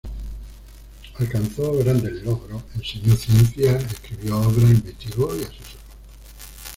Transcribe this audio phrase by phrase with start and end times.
[1.19, 5.79] Alcanzó grandes logros, enseñó ciencia, escribió obras, investigó y asesoró.